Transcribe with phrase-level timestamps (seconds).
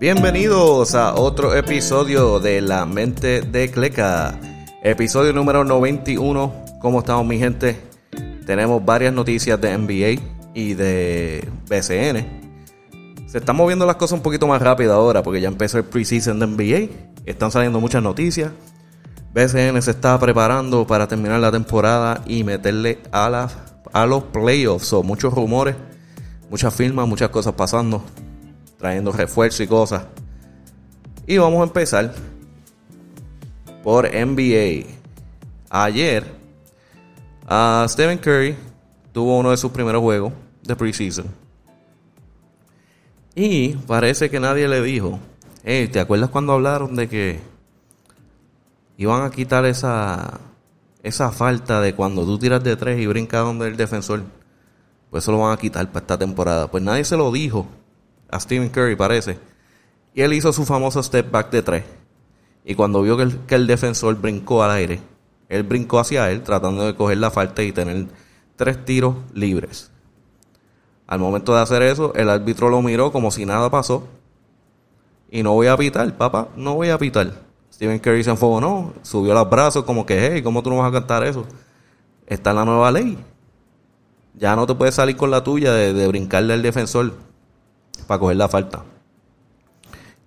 [0.00, 4.38] Bienvenidos a otro episodio de La Mente de Cleca.
[4.80, 6.52] Episodio número 91.
[6.80, 7.80] ¿Cómo estamos mi gente?
[8.46, 10.22] Tenemos varias noticias de NBA
[10.54, 13.26] y de BCN.
[13.26, 16.38] Se están moviendo las cosas un poquito más rápido ahora porque ya empezó el preseason
[16.38, 16.92] de NBA.
[17.26, 18.52] Están saliendo muchas noticias.
[19.34, 23.48] BCN se está preparando para terminar la temporada y meterle a,
[23.92, 24.92] a los playoffs.
[24.92, 25.74] O muchos rumores,
[26.50, 28.04] muchas firmas, muchas cosas pasando
[28.78, 30.06] trayendo refuerzo y cosas.
[31.26, 32.14] Y vamos a empezar
[33.82, 34.86] por NBA.
[35.68, 36.24] Ayer,
[37.46, 38.56] a Stephen Curry
[39.12, 41.26] tuvo uno de sus primeros juegos de preseason.
[43.34, 45.18] Y parece que nadie le dijo,
[45.62, 47.40] ¿te acuerdas cuando hablaron de que
[48.96, 50.40] iban a quitar esa,
[51.02, 54.22] esa falta de cuando tú tiras de tres y brincas donde el defensor?
[55.10, 56.70] Pues eso lo van a quitar para esta temporada.
[56.70, 57.66] Pues nadie se lo dijo
[58.30, 59.38] a Stephen Curry, parece.
[60.14, 61.84] Y él hizo su famoso step back de tres.
[62.64, 65.00] Y cuando vio que el, defensor brincó al aire,
[65.48, 68.06] él brincó hacia él tratando de coger la falta y tener
[68.56, 69.90] tres tiros libres.
[71.06, 74.06] Al momento de hacer eso, el árbitro lo miró como si nada pasó.
[75.30, 77.32] Y no voy a pitar, papá, no voy a pitar.
[77.72, 80.88] Stephen Curry se enfocó, no, subió los brazos como que, hey, ¿cómo tú no vas
[80.88, 81.46] a cantar eso?
[82.26, 83.16] Está en la nueva ley.
[84.34, 87.14] Ya no te puedes salir con la tuya de, de brincarle al defensor
[88.08, 88.82] para coger la falta.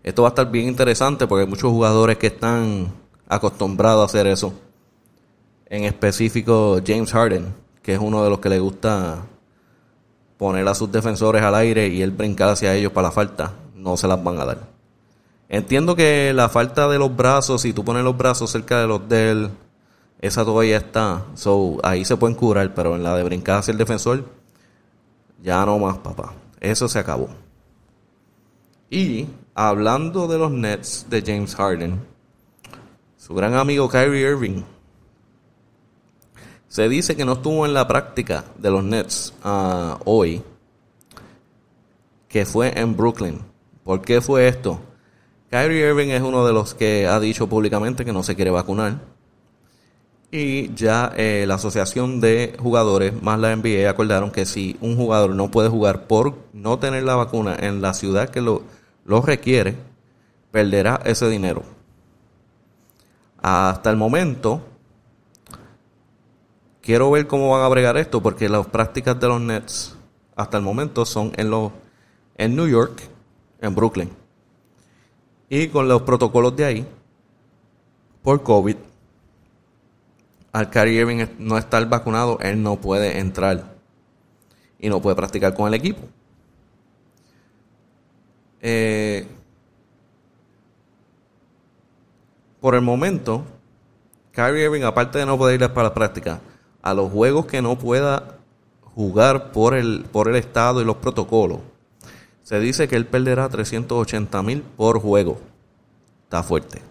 [0.04, 2.94] Esto va a estar bien interesante porque hay muchos jugadores que están
[3.28, 4.54] acostumbrados a hacer eso.
[5.66, 9.24] En específico James Harden, que es uno de los que le gusta
[10.38, 13.54] poner a sus defensores al aire y él brincar hacia ellos para la falta.
[13.76, 14.59] No se las van a dar.
[15.50, 19.09] Entiendo que la falta de los brazos, si tú pones los brazos cerca de los
[19.09, 19.50] de él,
[20.20, 21.24] esa todavía está.
[21.34, 24.24] So, ahí se pueden curar, pero en la de brincar hacia el defensor,
[25.41, 26.34] ya no más, papá.
[26.59, 27.30] Eso se acabó.
[28.94, 29.25] Y
[29.56, 31.97] hablando de los Nets de James Harden,
[33.16, 34.63] su gran amigo Kyrie Irving
[36.68, 40.44] se dice que no estuvo en la práctica de los Nets ah, hoy,
[42.28, 43.40] que fue en Brooklyn.
[43.85, 44.81] ¿Por qué fue esto?
[45.50, 49.00] Kyrie Irving es uno de los que ha dicho públicamente que no se quiere vacunar.
[50.31, 55.34] Y ya eh, la asociación de jugadores más la NBA acordaron que si un jugador
[55.34, 59.75] no puede jugar por no tener la vacuna en la ciudad que lo lo requiere,
[60.51, 61.63] perderá ese dinero.
[63.41, 64.62] Hasta el momento,
[66.81, 69.95] quiero ver cómo van a bregar esto, porque las prácticas de los Nets
[70.35, 71.72] hasta el momento son en, los,
[72.38, 73.01] en New York,
[73.61, 74.09] en Brooklyn.
[75.50, 76.88] Y con los protocolos de ahí,
[78.23, 78.75] por COVID,
[80.51, 83.75] al Kyrie Irving no estar vacunado, él no puede entrar
[84.79, 86.01] y no puede practicar con el equipo.
[88.61, 89.27] Eh,
[92.59, 93.44] por el momento,
[94.31, 96.39] Kyrie Irving, aparte de no poder ir para la práctica,
[96.81, 98.38] a los juegos que no pueda
[98.95, 101.59] jugar por el, por el estado y los protocolos,
[102.44, 105.39] se dice que él perderá 380 mil por juego.
[106.23, 106.81] Está fuerte.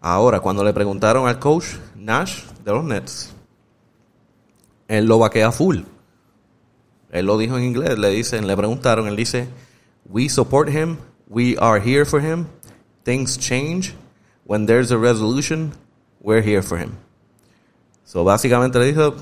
[0.00, 3.34] Ahora, cuando le preguntaron al coach Nash de los Nets,
[4.86, 5.80] él lo vaquea full.
[7.10, 9.48] Él lo dijo en inglés, le dicen, le preguntaron, él dice,
[10.08, 10.98] We support him.
[11.28, 12.46] We are here for him.
[13.04, 13.94] Things change.
[14.44, 15.72] When there's a resolution,
[16.20, 16.96] we're here for him.
[18.04, 19.14] So, básicamente le dijo,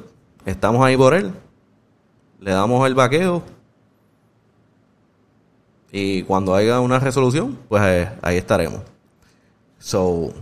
[0.45, 1.33] estamos ahí por él.
[2.41, 3.43] Le damos el vaqueo.
[5.91, 8.83] Y cuando haya una resolución, pues eh, ahí estaremos.
[9.79, 10.33] So,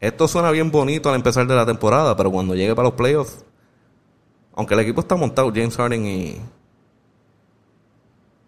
[0.00, 3.44] esto suena bien bonito al empezar de la temporada, pero cuando llegue para los playoffs,
[4.54, 6.40] aunque el equipo está montado, James Harden y,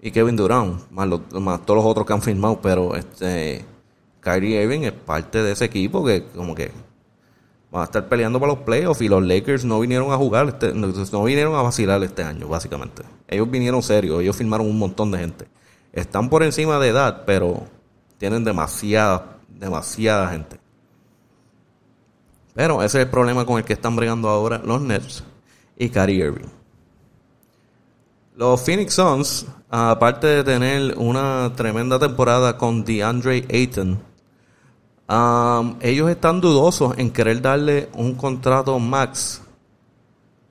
[0.00, 3.64] y Kevin Durant, más, más todos los otros que han firmado, pero este
[4.20, 6.70] Kyrie Irving es parte de ese equipo que como que
[7.74, 10.72] va a estar peleando para los playoffs y los Lakers no vinieron a jugar, este,
[10.72, 13.02] no, vinieron a vacilar este año, básicamente.
[13.26, 15.46] Ellos vinieron serios, ellos firmaron un montón de gente.
[15.92, 17.64] Están por encima de edad, pero
[18.16, 20.58] tienen demasiada, demasiada gente.
[22.54, 25.22] Pero ese es el problema con el que están bregando ahora los Nets
[25.76, 26.57] y Kyrie Irving.
[28.38, 33.98] Los Phoenix Suns, aparte de tener una tremenda temporada con DeAndre Ayton,
[35.08, 39.42] um, ellos están dudosos en querer darle un contrato max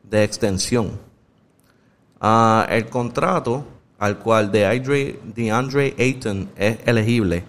[0.03, 0.99] de extensión.
[2.21, 3.63] Uh, el contrato
[3.99, 7.45] al cual DeAndre, DeAndre Ayton es elegible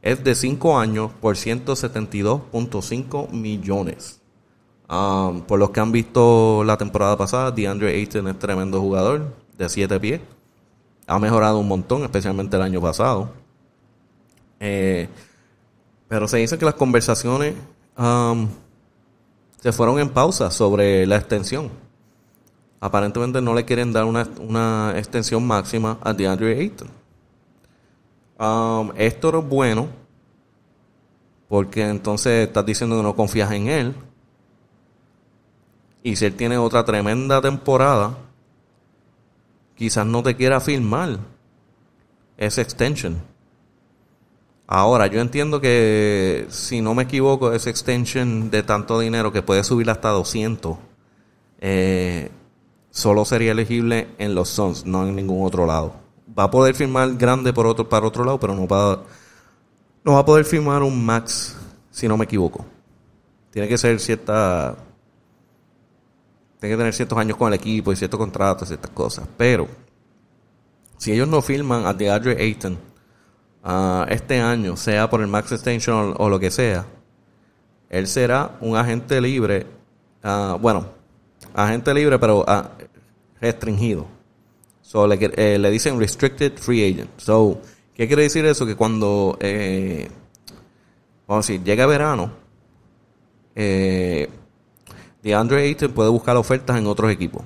[0.00, 4.18] es de 5 años por 172.5 millones.
[4.88, 9.68] Um, por los que han visto la temporada pasada, DeAndre Ayton es tremendo jugador de
[9.68, 10.20] 7 pies.
[11.06, 13.30] ha mejorado un montón, especialmente el año pasado.
[14.60, 15.08] Eh,
[16.08, 17.54] pero se dice que las conversaciones
[17.98, 18.48] um,
[19.60, 21.70] se fueron en pausa sobre la extensión.
[22.80, 26.88] Aparentemente no le quieren dar una, una extensión máxima a DeAndre Ayton.
[28.38, 29.88] Um, esto es bueno
[31.48, 33.94] porque entonces estás diciendo que no confías en él.
[36.02, 38.16] Y si él tiene otra tremenda temporada,
[39.76, 41.18] quizás no te quiera firmar
[42.36, 43.20] esa extension.
[44.66, 49.62] Ahora, yo entiendo que, si no me equivoco, esa extension de tanto dinero que puede
[49.62, 50.78] subir hasta 200,
[51.60, 52.30] eh,
[52.90, 55.94] solo sería elegible en los Suns, no en ningún otro lado.
[56.36, 59.02] Va a poder firmar grande por otro, para otro lado, pero no va,
[60.02, 61.56] no va a poder firmar un max,
[61.90, 62.64] si no me equivoco.
[63.50, 64.76] Tiene que ser cierta
[66.64, 69.28] tiene que tener ciertos años con el equipo y ciertos contratos, ciertas cosas.
[69.36, 69.68] Pero
[70.96, 72.78] si ellos no firman a DeAndre Ayton
[73.64, 76.86] uh, este año, sea por el Max Extension o, lo que sea,
[77.90, 79.66] él será un agente libre,
[80.24, 80.86] uh, bueno,
[81.52, 82.62] agente libre pero uh,
[83.42, 84.06] restringido.
[84.80, 87.10] So, le, eh, le, dicen restricted free agent.
[87.18, 87.60] So,
[87.94, 88.64] ¿qué quiere decir eso?
[88.64, 90.08] Que cuando, eh,
[91.26, 92.32] vamos a decir, llega verano,
[93.54, 94.30] eh,
[95.24, 97.42] DeAndre Ayton puede buscar ofertas en otros equipos.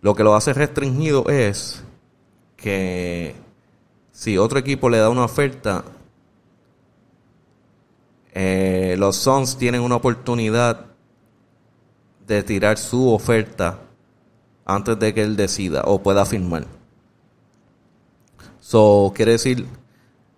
[0.00, 1.84] Lo que lo hace restringido es
[2.56, 3.36] que
[4.10, 5.84] si otro equipo le da una oferta,
[8.34, 10.86] eh, los Suns tienen una oportunidad
[12.26, 13.78] de tirar su oferta
[14.64, 16.66] antes de que él decida o pueda firmar.
[18.58, 19.64] So, quiere decir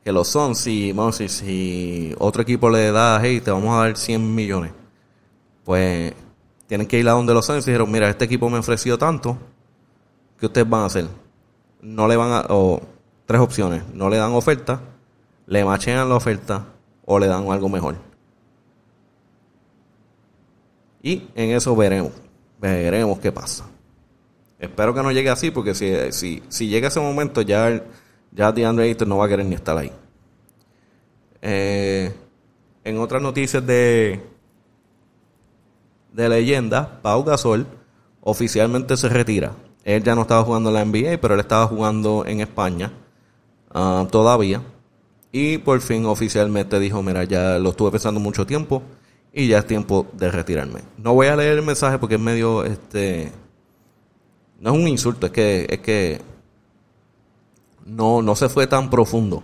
[0.05, 3.79] que los Suns, si, vamos a si otro equipo le da, hey, te vamos a
[3.79, 4.78] dar 100 millones
[5.69, 6.15] pues
[6.67, 8.97] tienen que ir a donde los Suns y dijeron, mira, este equipo me ha ofrecido
[8.97, 9.37] tanto,
[10.41, 11.07] ¿qué ustedes van a hacer?
[11.83, 12.81] No le van a, o
[13.27, 14.81] tres opciones, no le dan oferta,
[15.45, 16.69] le machean la oferta
[17.05, 17.97] o le dan algo mejor.
[21.03, 22.13] Y en eso veremos,
[22.59, 23.67] veremos qué pasa.
[24.59, 27.85] Espero que no llegue así, porque si, si, si llega ese momento, ya,
[28.33, 29.93] ya DeAndre Ayton no va a querer ni estar ahí.
[31.43, 32.11] Eh,
[32.85, 34.38] en otras noticias de,
[36.13, 37.67] de leyenda, Pau Gasol,
[38.21, 39.53] oficialmente se retira.
[39.85, 42.93] Él ya no estaba jugando en la NBA, pero él estaba jugando en España
[43.71, 44.63] ah, todavía.
[45.33, 48.83] Y por fin oficialmente dijo, mira, ya lo estuve pensando mucho tiempo
[49.33, 50.81] y ya es tiempo de retirarme.
[50.97, 53.31] No voy a leer el mensaje porque es medio, este,
[54.61, 56.21] no es un insulto, es que, es que
[57.85, 59.43] no, no se fue tan profundo.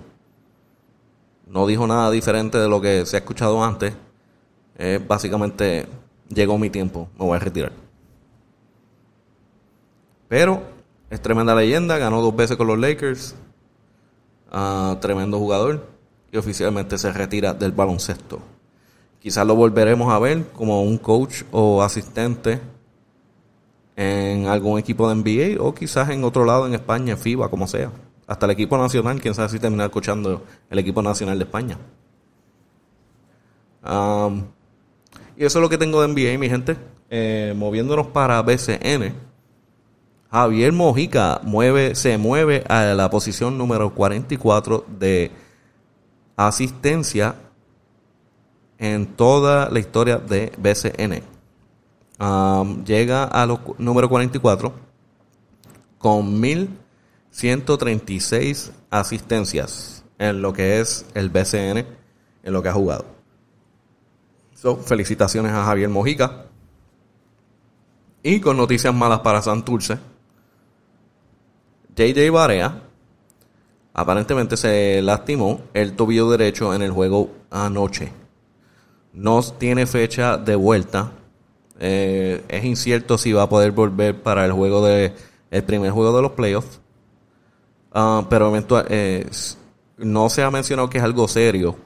[1.47, 3.95] No dijo nada diferente de lo que se ha escuchado antes.
[4.77, 5.87] Es básicamente
[6.29, 7.73] llegó mi tiempo, me voy a retirar.
[10.29, 10.62] Pero
[11.11, 13.35] es tremenda leyenda, ganó dos veces con los Lakers,
[14.53, 15.87] uh, tremendo jugador
[16.32, 18.41] y oficialmente se retira del baloncesto.
[19.21, 22.61] Quizás lo volveremos a ver como un coach o asistente
[23.97, 27.91] en algún equipo de NBA o quizás en otro lado en España, FIBA, como sea.
[28.27, 31.79] Hasta el equipo nacional, quién sabe si terminar escuchando el equipo nacional de España.
[35.36, 36.76] Y eso es lo que tengo de NBA, mi gente.
[37.10, 39.14] Eh, moviéndonos para BCN.
[40.31, 45.31] Javier Mojica mueve, se mueve a la posición número 44 de
[46.36, 47.36] asistencia
[48.79, 51.22] en toda la historia de BCN.
[52.84, 54.72] llega a los número 44
[55.98, 61.86] con 1136 asistencias en lo que es el BCN,
[62.43, 63.14] en lo que ha jugado
[64.85, 66.47] felicitaciones a Javier Mojica.
[68.23, 69.99] Y con noticias malas para Santurce.
[71.94, 72.83] JJ Barea
[73.93, 78.11] aparentemente se lastimó el tobillo derecho en el juego anoche.
[79.13, 81.13] No tiene fecha de vuelta.
[81.79, 85.13] Eh, es incierto si va a poder volver para el juego de
[85.51, 86.81] el primer juego de los playoffs.
[87.93, 88.53] Ah, pero
[88.89, 89.31] eh,
[89.99, 91.77] no se ha mencionado que es algo serio.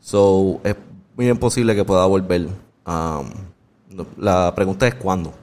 [0.00, 0.76] So, es
[1.18, 2.48] muy bien posible que pueda volver.
[4.16, 5.34] la pregunta es cuándo.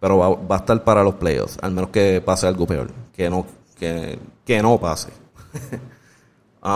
[0.00, 2.90] Pero va, a estar para los playoffs, al menos que pase algo peor.
[3.12, 3.44] Que no,
[3.78, 5.10] que, que no pase.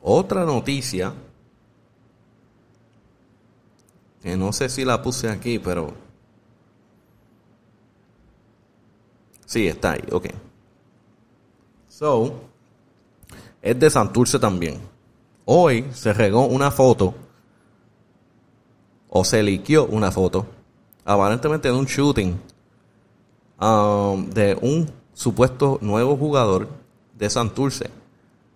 [0.00, 1.12] otra noticia.
[4.22, 5.92] Que no sé si la puse aquí, pero.
[9.44, 10.28] Sí, está ahí, ok.
[11.86, 12.32] So,
[13.60, 14.91] es de Santurce también.
[15.44, 17.14] Hoy se regó una foto,
[19.08, 20.46] o se liqueó una foto,
[21.04, 22.40] aparentemente de un shooting
[23.60, 26.68] um, de un supuesto nuevo jugador
[27.18, 27.90] de Santurce.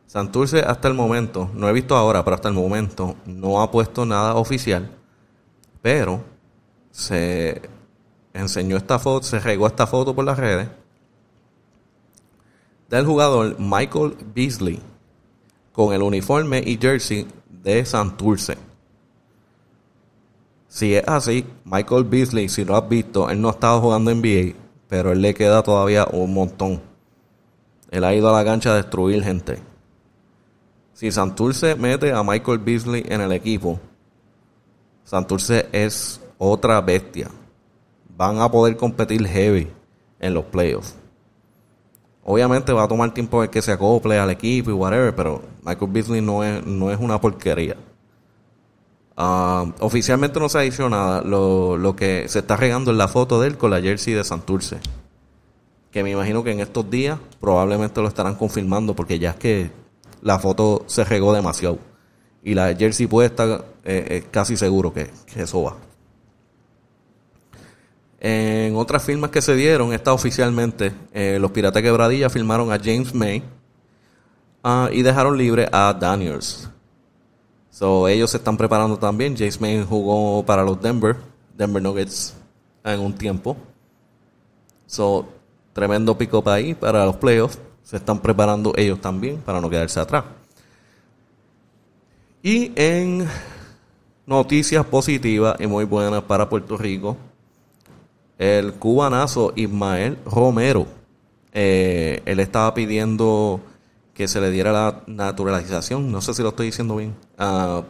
[0.06, 4.06] Santurce hasta el momento, no he visto ahora, pero hasta el momento no ha puesto
[4.06, 4.88] nada oficial,
[5.82, 6.22] pero
[6.92, 7.60] se
[8.32, 10.68] enseñó esta foto, se regó esta foto por las redes
[12.88, 14.80] del jugador Michael Beasley
[15.76, 18.56] con el uniforme y jersey de Santurce.
[20.68, 24.23] Si es así, Michael Beasley, si lo has visto, él no ha estado jugando en
[24.23, 24.54] NBA,
[24.88, 26.80] pero él le queda todavía un montón.
[27.90, 29.59] Él ha ido a la cancha a destruir gente.
[30.95, 33.78] Si Santurce mete a Michael Beasley en el equipo,
[35.04, 37.28] Santurce es otra bestia.
[38.16, 39.68] Van a poder competir heavy
[40.21, 40.97] en los playoffs.
[42.28, 45.92] Obviamente va a tomar tiempo de que se acople al equipo y whatever, pero Michael
[45.92, 47.76] Beasley no es, no es una porquería.
[49.16, 51.23] Ah, oficialmente no se ha dicho nada.
[51.23, 54.25] Lo, lo, que se está regando es la foto de él con la jersey de
[54.25, 54.78] Santurce.
[55.92, 59.71] Que me imagino que en estos días probablemente lo estarán confirmando porque ya es que
[60.21, 61.78] la foto se regó demasiado.
[62.42, 65.76] Y la jersey puesta, eh, casi seguro que, eso va.
[68.18, 73.14] En otras firmas que se dieron, está oficialmente, eh, los Piratas Quebradilla firmaron a James
[73.14, 73.42] May
[74.64, 76.68] ah, y dejaron libre a Daniels.
[77.70, 79.37] So, ellos se están preparando también.
[79.37, 81.16] James May jugó para los Denver,
[81.54, 82.35] Denver Nuggets
[82.82, 83.54] en un tiempo.
[84.87, 85.28] So,
[85.75, 87.58] tremendo pico para ahí para los playoffs.
[87.82, 90.25] Se están preparando ellos también para no quedarse atrás.
[92.42, 93.28] Y en
[94.25, 97.16] noticias positivas y muy buenas para Puerto Rico,
[98.38, 100.86] el cubanazo Ismael Romero,
[101.52, 103.60] eh, él estaba pidiendo
[104.16, 107.82] que se le diera la naturalización, no sé si lo estoy diciendo bien, uh,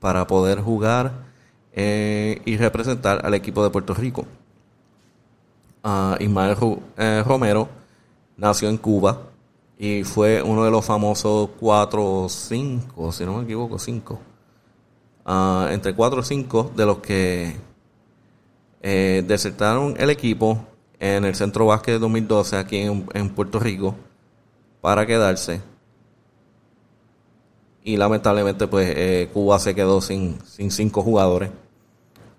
[0.00, 1.12] para poder jugar
[1.72, 4.26] eh, y representar al equipo de Puerto Rico.
[5.82, 6.56] Uh, Ismael
[6.96, 7.68] eh, Romero
[8.36, 9.18] nació en Cuba
[9.78, 14.20] y fue uno de los famosos 4 o 5, si no me equivoco, 5.
[15.24, 17.56] Uh, entre 4 o 5 de los que
[18.84, 20.66] eh, desertaron el equipo
[20.98, 23.94] en el Centro Básquet de 2012 aquí en, Puerto Rico
[24.80, 25.60] para quedarse.
[27.84, 31.50] Y lamentablemente pues eh, Cuba se quedó sin, sin cinco jugadores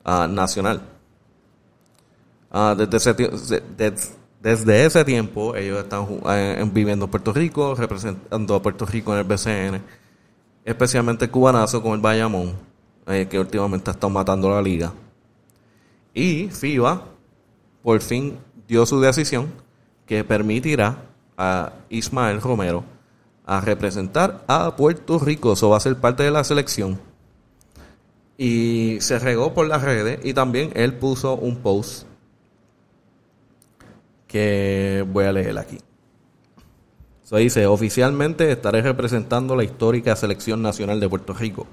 [0.06, 0.82] uh, nacional.
[2.52, 3.16] Uh, desde,
[4.86, 9.26] ese, tiempo ellos están eh, viviendo en Puerto Rico, representando a Puerto Rico en el
[9.26, 9.82] BCN,
[10.66, 12.54] especialmente el cubanazo con el Bayamón,
[13.06, 14.94] que últimamente ha matando la liga.
[16.13, 17.05] Y FIBA
[17.82, 19.51] por fin dio su decisión
[20.05, 20.98] que permitirá
[21.38, 22.84] a Ismael Romero
[23.46, 25.53] a representar a Puerto Rico.
[25.53, 27.00] Eso va a ser parte de la selección.
[28.38, 32.08] Y se regó por las redes y también él puso un post
[34.27, 35.77] que voy a leer aquí.
[37.24, 41.67] Se dice, oficialmente estaré representando la histórica selección nacional de Puerto Rico.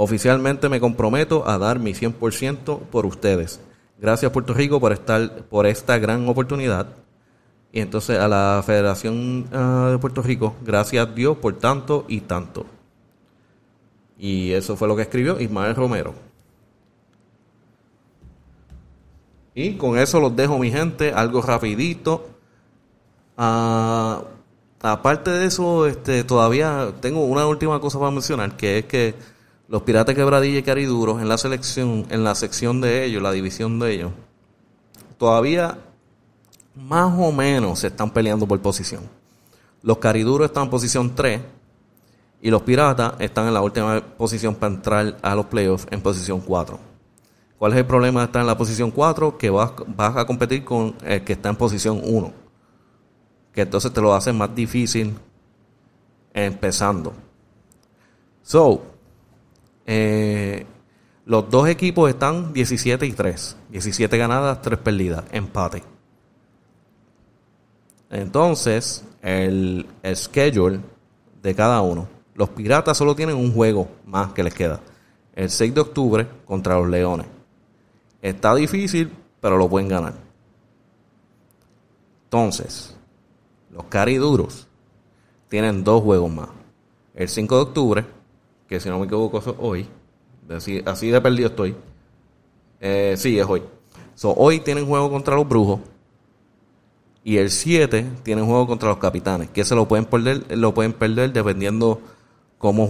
[0.00, 3.58] Oficialmente me comprometo a dar mi 100% por ustedes.
[3.98, 6.86] Gracias Puerto Rico por estar por esta gran oportunidad.
[7.72, 12.20] Y entonces a la Federación uh, de Puerto Rico, gracias a Dios por tanto y
[12.20, 12.64] tanto.
[14.16, 16.14] Y eso fue lo que escribió Ismael Romero.
[19.52, 22.28] Y con eso los dejo, mi gente, algo rapidito.
[23.36, 24.22] Ah,
[24.80, 29.37] aparte de eso, este, todavía tengo una última cosa para mencionar, que es que
[29.68, 33.78] los Piratas Quebradilla y Cariduros en la selección, en la sección de ellos, la división
[33.78, 34.12] de ellos,
[35.18, 35.78] todavía
[36.74, 39.02] más o menos se están peleando por posición.
[39.82, 41.40] Los Cariduros están en posición 3
[42.40, 46.40] y los Piratas están en la última posición para entrar a los playoffs en posición
[46.40, 46.78] 4.
[47.58, 49.36] ¿Cuál es el problema de estar en la posición 4?
[49.36, 52.32] Que vas, vas a competir con el que está en posición 1.
[53.52, 55.14] Que entonces te lo hace más difícil
[56.32, 57.12] empezando.
[58.42, 58.82] So,
[59.90, 60.66] eh,
[61.24, 63.56] los dos equipos están 17 y 3.
[63.70, 65.24] 17 ganadas, 3 perdidas.
[65.32, 65.82] Empate.
[68.10, 70.80] Entonces, el, schedule
[71.42, 72.06] de cada uno.
[72.34, 74.80] Los Piratas solo tienen un juego más que les queda.
[75.34, 77.26] El 6 de octubre contra los Leones.
[78.20, 80.12] Está difícil, pero lo pueden ganar.
[82.24, 82.94] Entonces,
[83.70, 84.66] los cariduros
[85.48, 86.48] tienen dos juegos más.
[87.14, 88.17] El 5 de octubre,
[88.68, 89.88] que si no me equivoco es hoy.
[90.48, 91.74] Así, así de perdido estoy.
[92.80, 93.62] Eh, sí, es hoy.
[94.14, 95.80] So, hoy tienen juego contra los brujos.
[97.24, 99.50] Y el 7 tienen juego contra los capitanes.
[99.50, 102.00] Que se lo pueden perder, lo pueden perder dependiendo
[102.58, 102.88] cómo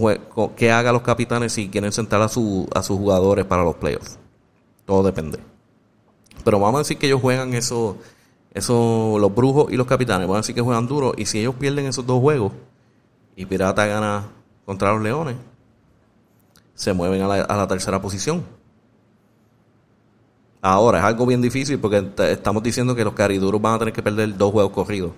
[0.55, 4.17] qué haga los capitanes si quieren sentar a, su, a sus jugadores para los playoffs.
[4.85, 5.39] Todo depende.
[6.43, 7.97] Pero vamos a decir que ellos juegan eso,
[8.53, 11.13] Eso, los brujos y los capitanes van a decir que juegan duro.
[11.17, 12.53] Y si ellos pierden esos dos juegos
[13.35, 14.29] y Pirata gana
[14.65, 15.35] contra los Leones,
[16.79, 18.41] se mueven a la, tercera posición.
[20.61, 24.01] Ahora, es algo bien difícil porque estamos diciendo que los cariduros van a tener que
[24.01, 25.11] perder dos juegos corridos.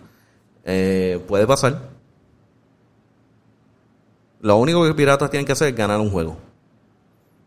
[0.66, 1.90] Eh, puede pasar.
[4.40, 6.36] Lo único que Piratas tienen que hacer es ganar un juego.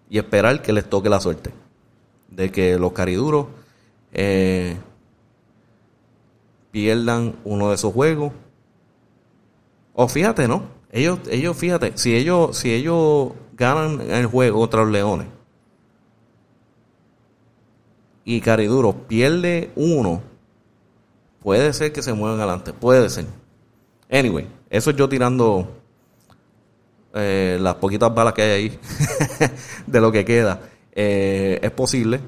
[0.09, 1.51] Y esperar que les toque la suerte.
[2.29, 3.49] De que los cariduros
[4.13, 4.77] eh,
[6.71, 8.33] pierdan uno de esos juegos.
[9.93, 10.63] O fíjate, ¿no?
[10.93, 15.27] Ellos, ellos, fíjate, si ellos, si ellos ganan el juego contra los leones
[18.25, 20.23] y Cariduro pierde uno,
[21.43, 23.27] puede ser que se muevan adelante, puede ser.
[24.11, 25.69] Anyway, eso es yo tirando
[27.13, 28.79] eh, las poquitas balas que hay ahí
[29.87, 30.61] de lo que queda.
[30.93, 32.21] Eh, es posible,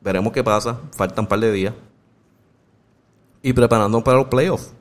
[0.00, 1.74] veremos qué pasa, faltan un par de días
[3.42, 4.72] y preparando para los playoffs.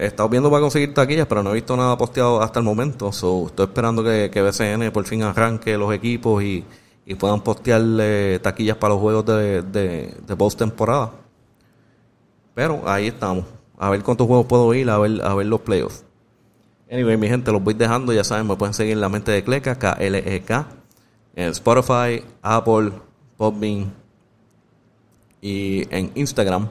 [0.00, 3.12] He estado viendo para conseguir taquillas, pero no he visto nada posteado hasta el momento.
[3.12, 6.64] So, estoy esperando que, que BCN por fin arranque los equipos y,
[7.18, 7.82] puedan postear
[8.40, 11.10] taquillas para los juegos de, de, de post temporada.
[12.54, 13.44] Pero ahí estamos.
[13.76, 16.02] A ver cuántos juegos puedo ir, a ver, a ver los playoffs.
[16.90, 18.14] Anyway, mi gente, los voy dejando.
[18.14, 20.66] Ya saben, me pueden seguir en la mente de Cleca, K-L-E-K,
[21.36, 22.92] en Spotify, Apple,
[23.36, 23.92] Podbean
[25.42, 26.70] y en Instagram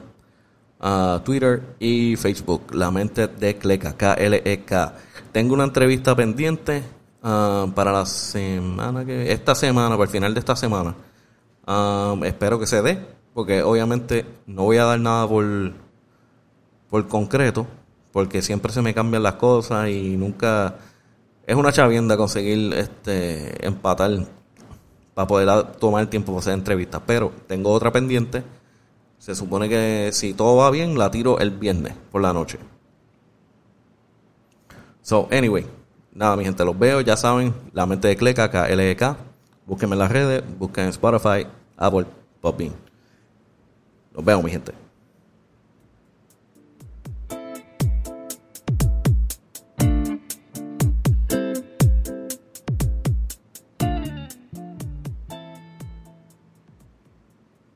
[1.24, 2.74] Twitter y Facebook.
[2.74, 4.94] La mente de Cleca, K-L-E-K.
[5.32, 6.82] Tengo una entrevista pendiente
[7.22, 9.32] ah, para la semana que.
[9.32, 10.94] Esta semana, para el final de esta semana.
[11.66, 12.98] Ah, espero que se dé,
[13.34, 15.44] porque obviamente no voy a dar nada por,
[16.88, 17.66] por concreto,
[18.12, 20.76] porque siempre se me cambian las cosas y nunca.
[21.46, 24.10] Es una chavienda conseguir este empatar
[25.14, 27.02] para poder tomar el tiempo para hacer entrevistas.
[27.06, 28.44] Pero tengo otra pendiente
[29.20, 32.58] se supone que si todo va bien, la tiro el viernes por la noche.
[35.02, 35.66] So, anyway,
[36.14, 39.16] nada, mi gente, los veo, ya saben, la mente de Cleca, KLEK.
[39.66, 42.06] Búsquenme en las redes, busquen en Spotify, Apple,
[42.40, 42.72] Popin.
[44.14, 44.72] Los veo, mi gente.